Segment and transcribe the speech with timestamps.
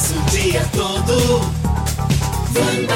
[0.00, 1.40] passa o dia todo.
[2.52, 2.94] Vanda.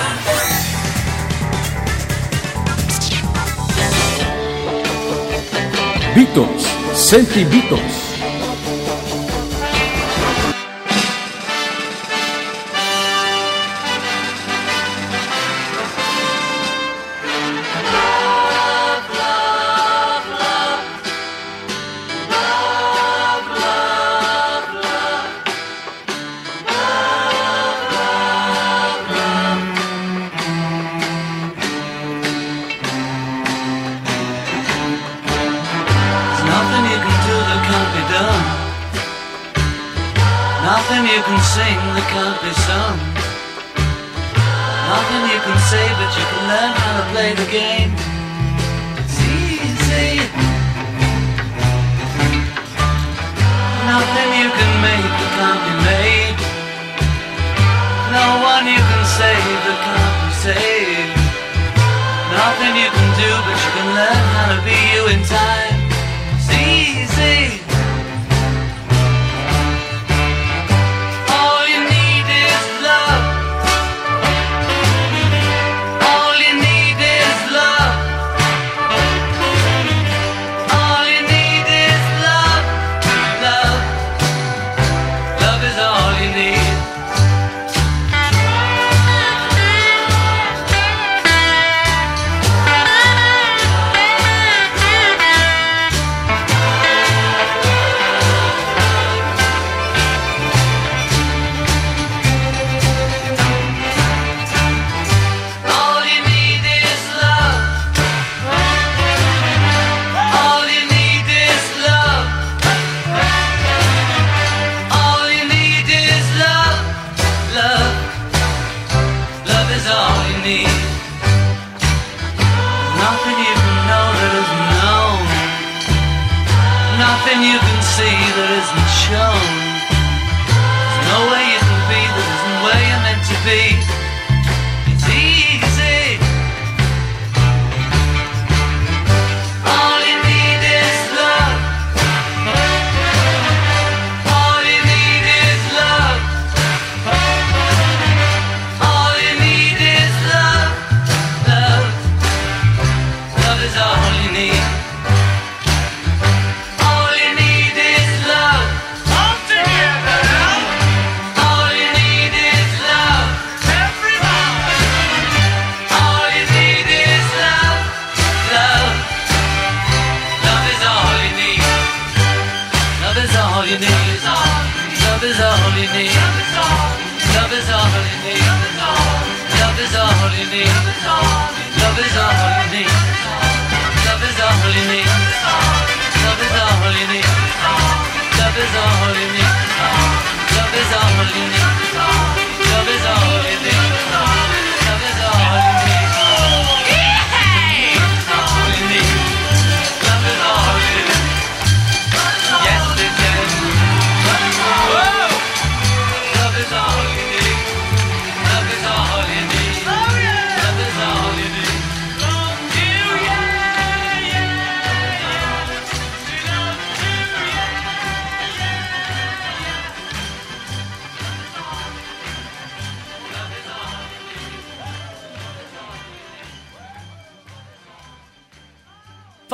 [6.15, 6.65] Beatles,
[6.95, 8.04] sente Beatles.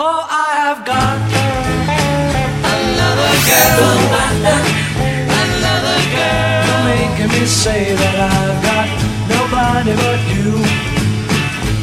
[0.02, 1.20] Oh, I have got
[2.72, 4.00] another girl.
[5.44, 6.88] Another girl.
[6.88, 8.88] Making me say that I've got
[9.28, 10.56] nobody but you.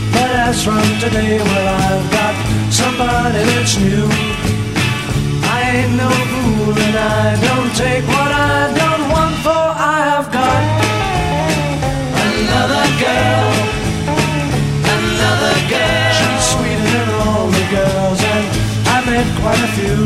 [0.09, 2.33] But as from today, well, I've got
[2.73, 4.09] somebody that's new.
[5.53, 8.96] I ain't no fool and I don't take what I don't.
[19.57, 20.03] one of few.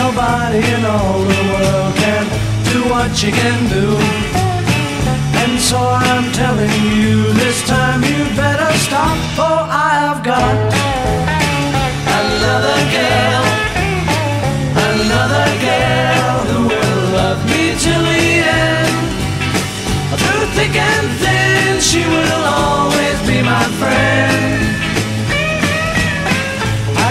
[0.00, 2.24] Nobody in all the world can
[2.70, 3.86] do what you can do.
[5.42, 10.56] And so I'm telling you this time you better stop, or I have got
[12.20, 13.44] another girl,
[14.90, 18.26] another girl who will love me till the
[18.62, 18.96] end.
[20.20, 24.67] Through thick and thin, she will always be my friend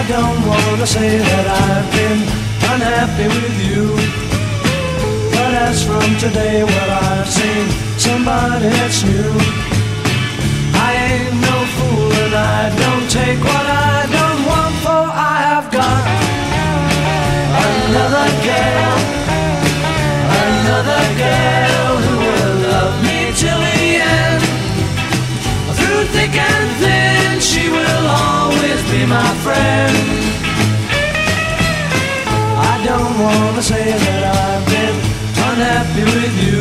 [0.08, 2.20] don't wanna say that I've been
[2.72, 3.84] unhappy with you.
[5.36, 7.68] But as from today, what I've seen
[8.00, 9.36] somebody that's new.
[10.86, 15.68] I ain't no fool and I don't take what I don't want, for I have
[15.68, 16.02] got
[17.68, 18.96] another girl,
[20.48, 23.80] another girl who will love me till the
[24.16, 24.42] end.
[25.76, 26.67] Through thick and
[27.48, 29.96] she will always be my friend.
[32.70, 34.96] I don't wanna say that I've been
[35.48, 36.60] unhappy with you,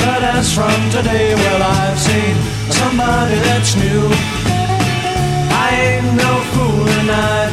[0.00, 2.34] but as from today, well, I've seen
[2.80, 4.02] somebody that's new.
[5.64, 7.45] I ain't no fool and I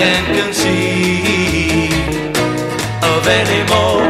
[0.00, 1.92] Can conceive
[3.02, 4.09] of anymore.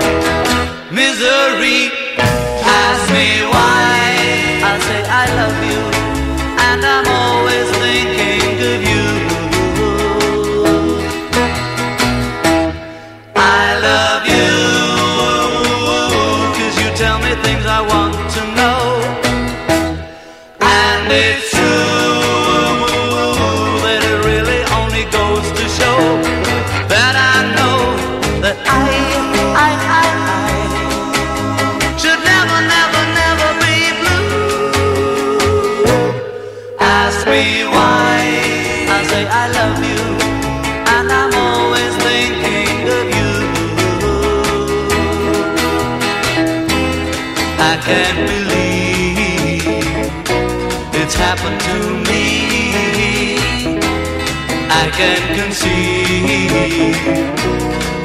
[55.01, 56.97] can conceive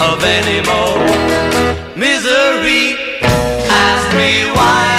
[0.09, 0.99] of any more
[2.05, 2.85] misery.
[3.87, 4.95] Ask me why.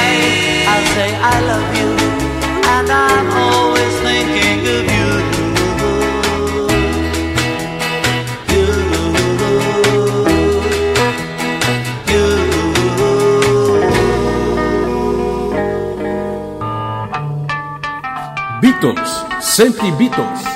[0.73, 1.91] I'll say I love you,
[2.75, 5.09] and I'm always thinking of you.
[8.53, 8.67] You, you.
[18.61, 19.11] Beatles,
[19.41, 20.56] sempre Beatles.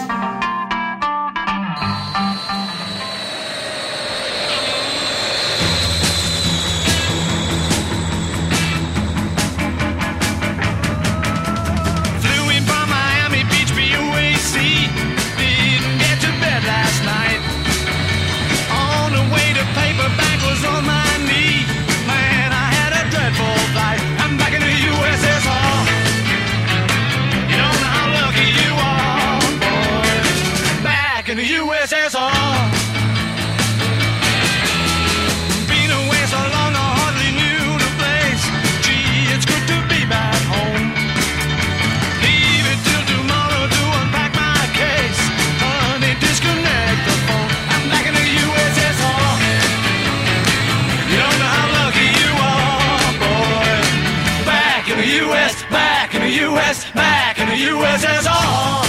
[56.40, 56.90] U.S.
[56.92, 58.80] back in the USSR.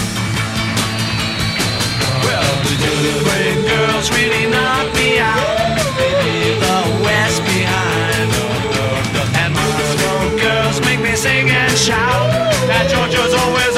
[2.24, 5.48] Well, the Delaware girls really knocked me out.
[6.24, 8.30] Leave the West behind.
[9.42, 12.32] And my strong girls make me sing and shout
[12.68, 13.71] that Georgia's always.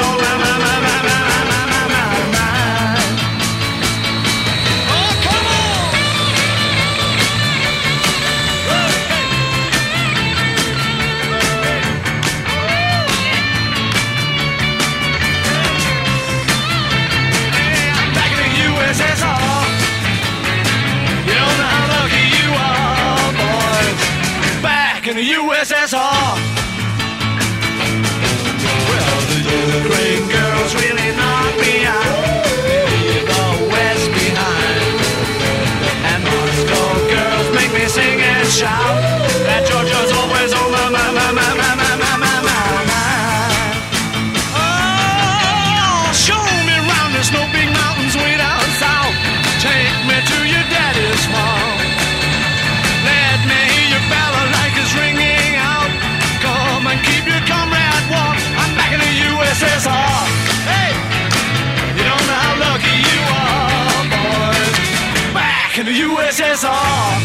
[65.83, 67.22] In the USSR.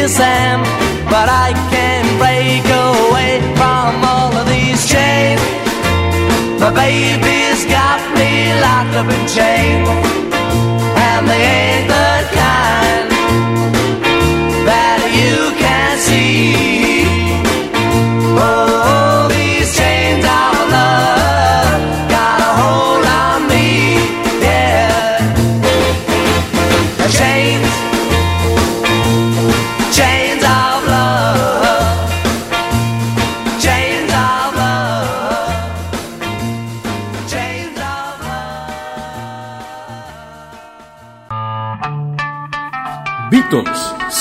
[0.00, 0.62] this am,
[1.10, 5.42] but I can't break away from all of these chains.
[6.58, 8.32] My baby's got me
[8.64, 10.29] locked up in chains.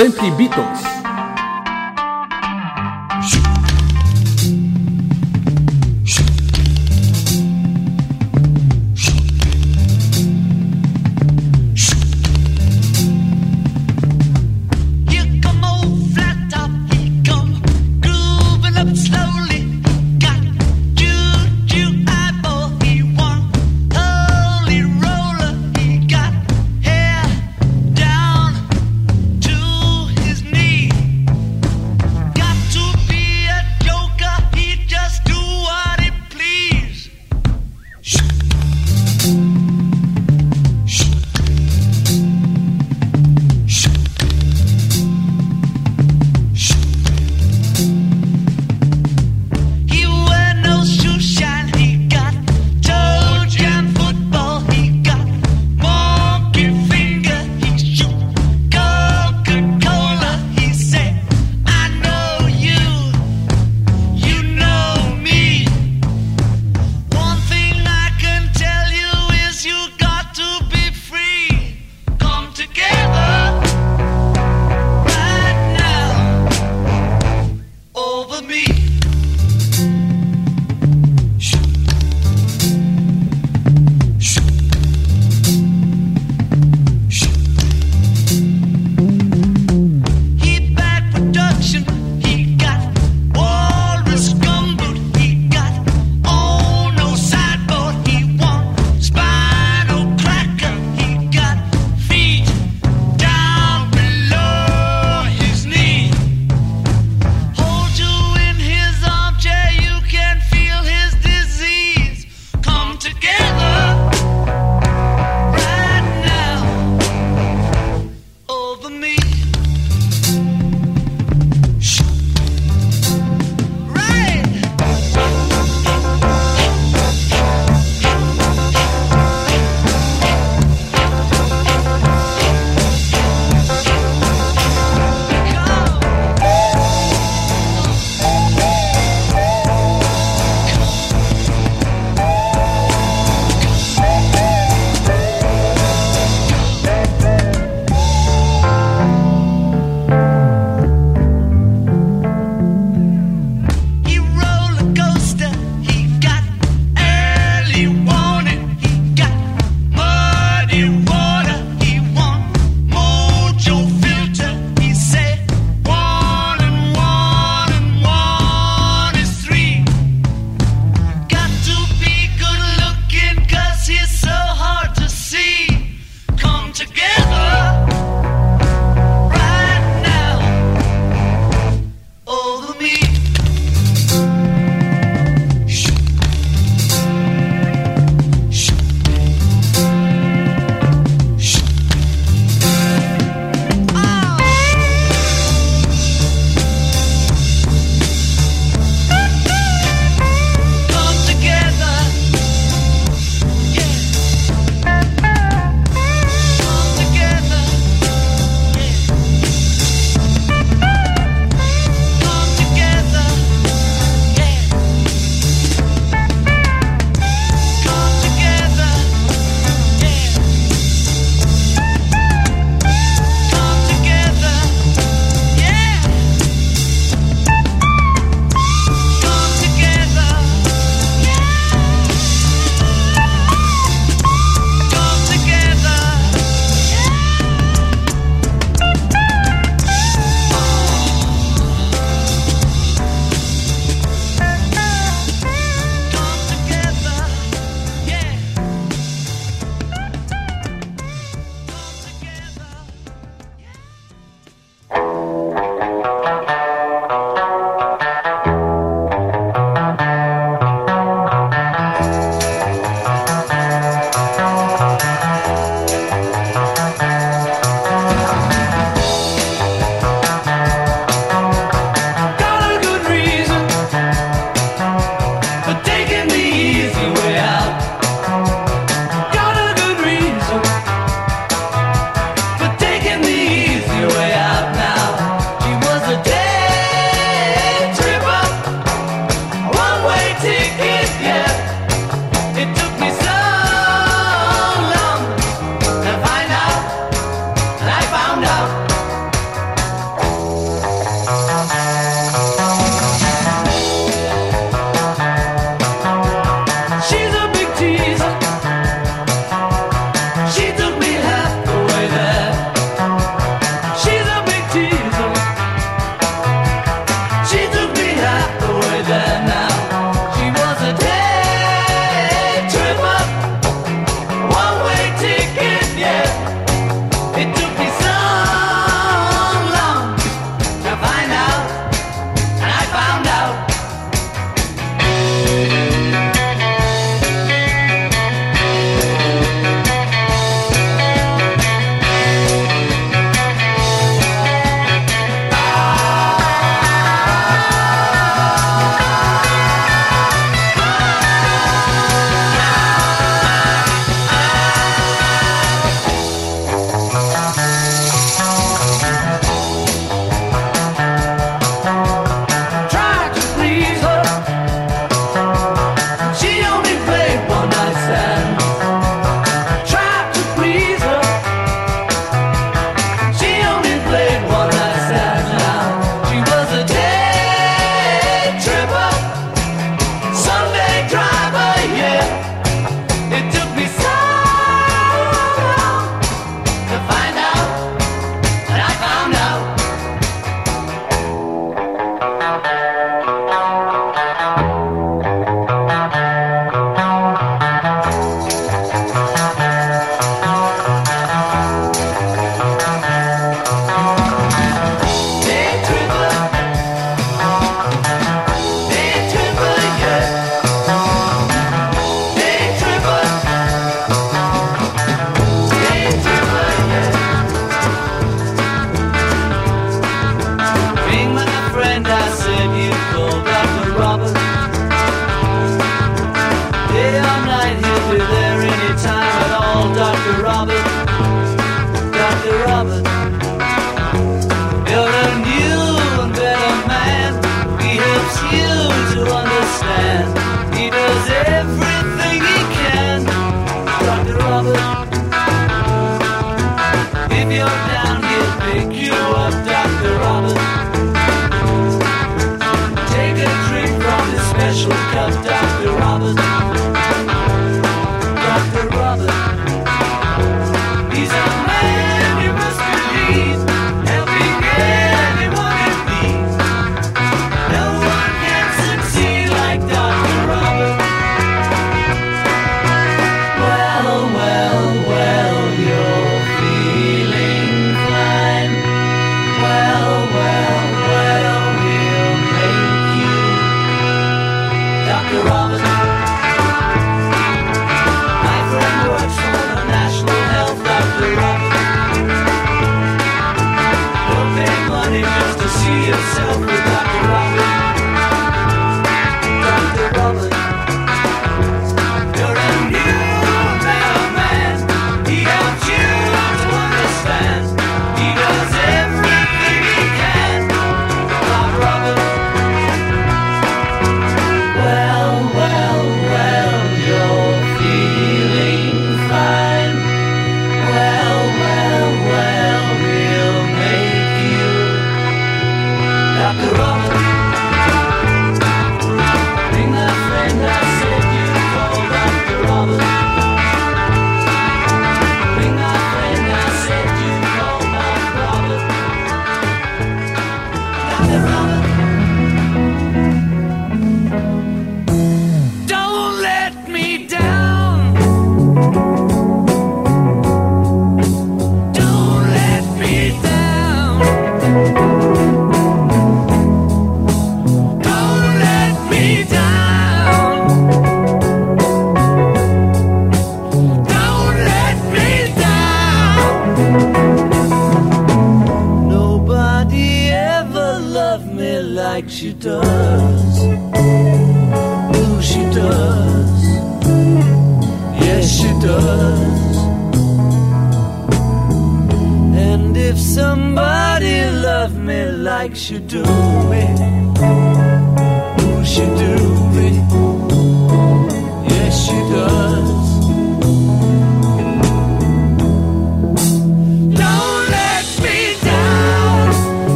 [0.00, 0.89] Sempre Beatles.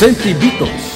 [0.00, 0.87] Beatles,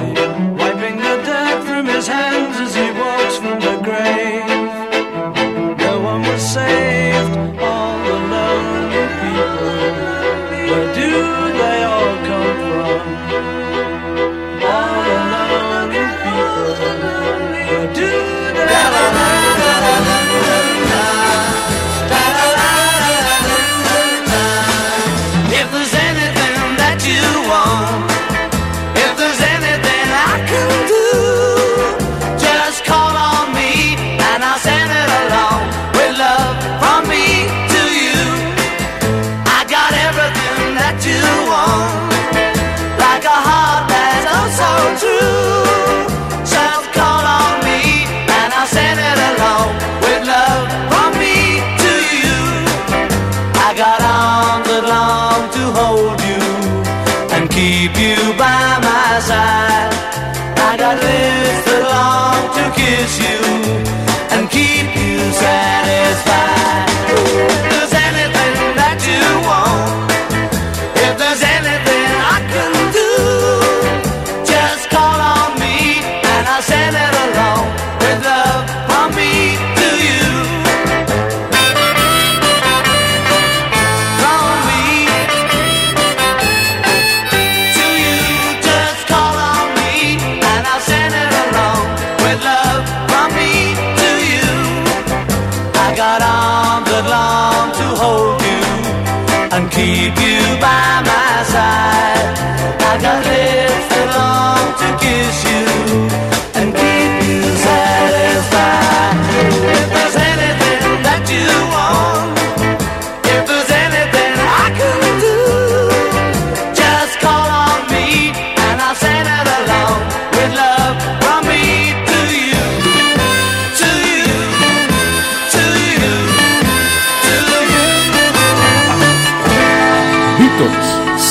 [0.00, 0.20] mercy,
[0.54, 4.46] wiping the dirt from his hands as he walks from the grave.
[5.78, 9.70] No one was saved, all the lonely people.
[10.70, 11.12] Where do
[11.58, 13.59] they all come from?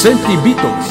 [0.10, 0.89] Centro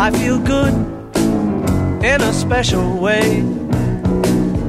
[0.00, 0.72] I feel good
[2.02, 3.40] in a special way.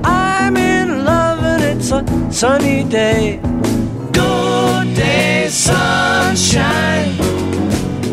[0.04, 3.40] I'm in love and it's a sunny day.
[4.12, 7.16] Good day, sunshine.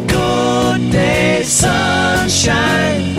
[0.06, 3.16] Good day, sunshine.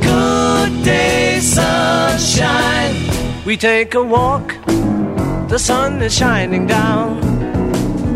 [0.00, 2.94] Good day, sunshine.
[3.44, 4.54] We take a walk,
[5.50, 7.20] the sun is shining down.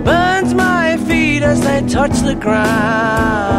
[0.03, 3.59] Burns my feet as they touch the ground.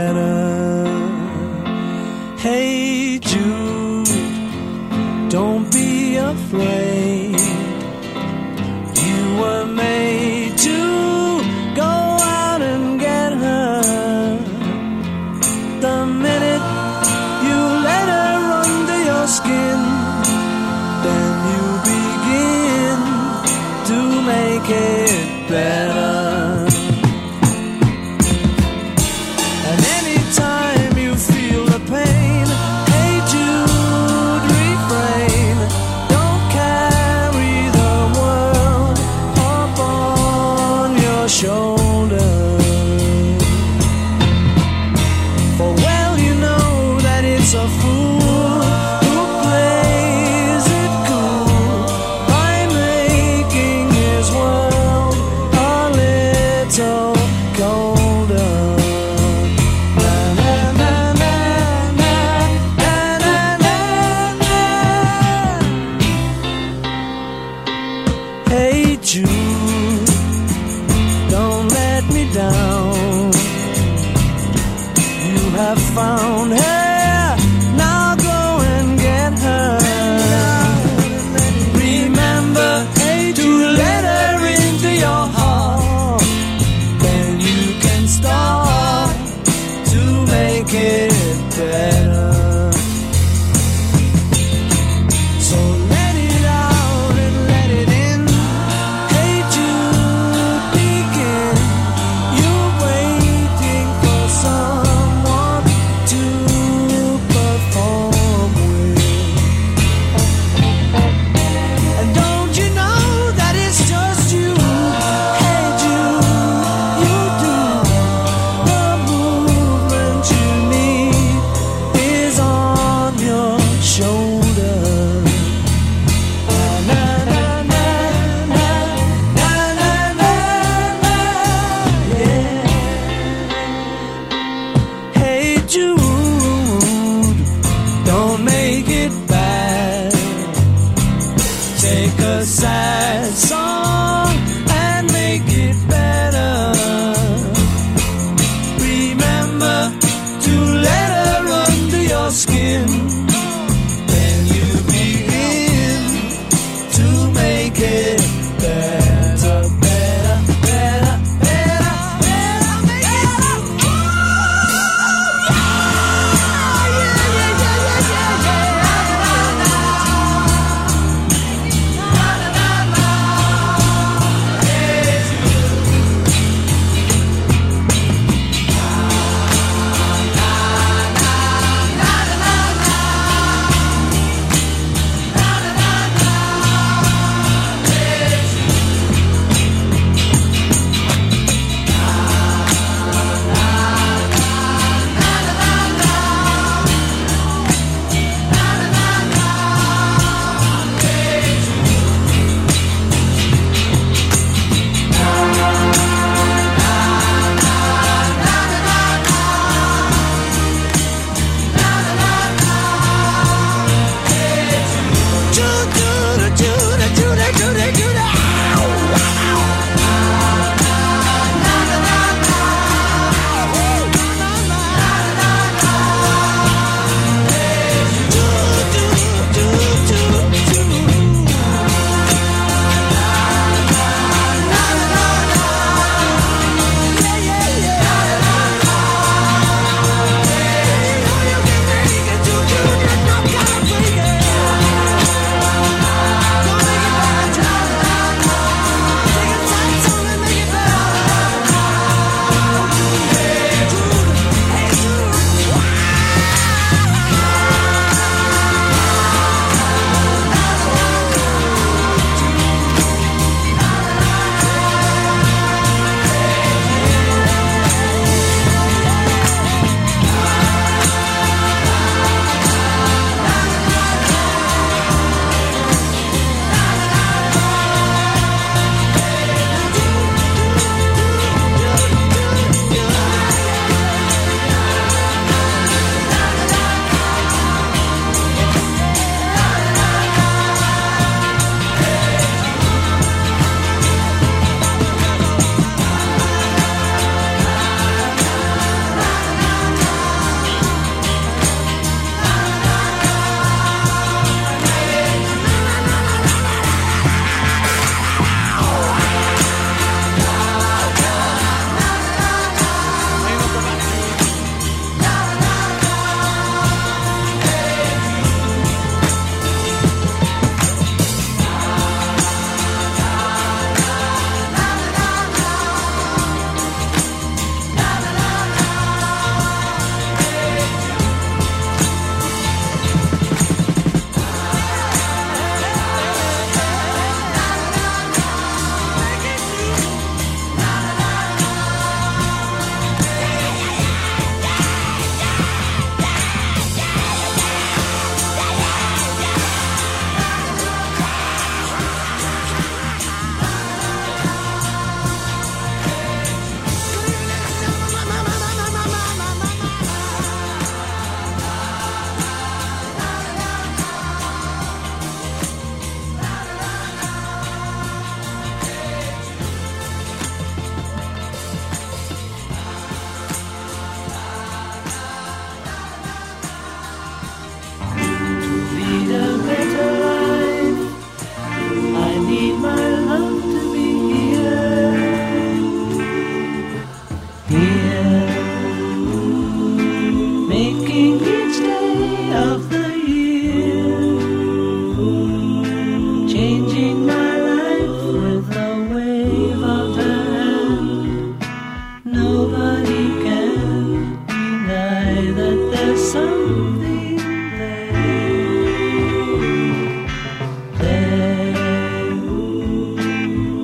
[6.51, 6.90] flame.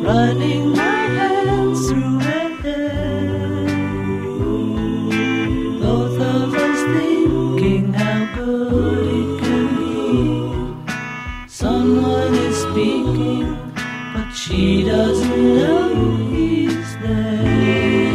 [0.07, 3.65] running my hands through her hair.
[5.81, 11.49] Both of us thinking how good it can be.
[11.49, 13.47] Someone is speaking,
[14.13, 15.89] but she doesn't know
[16.33, 18.13] he's there.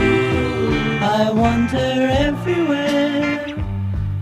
[1.21, 3.55] I want her everywhere,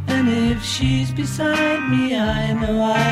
[0.09, 3.10] and if she's beside me, I know I.